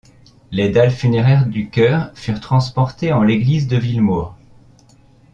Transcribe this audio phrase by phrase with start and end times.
[0.49, 4.35] Les dalles funéraires du chœur furent transportées en l'église de Villemaur.